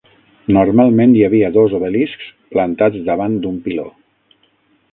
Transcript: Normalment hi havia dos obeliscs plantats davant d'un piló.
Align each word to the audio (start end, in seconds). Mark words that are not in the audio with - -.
Normalment 0.55 1.13
hi 1.17 1.21
havia 1.27 1.51
dos 1.57 1.75
obeliscs 1.79 2.31
plantats 2.55 3.05
davant 3.11 3.37
d'un 3.45 3.61
piló. 3.67 3.87